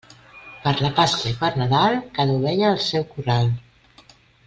Per 0.63 0.73
la 0.85 0.89
Pasqual 0.99 1.35
i 1.35 1.37
per 1.43 1.51
Nadal, 1.63 1.99
cada 2.17 2.39
ovella 2.41 2.67
al 2.73 2.83
seu 2.89 3.07
corral. 3.15 3.53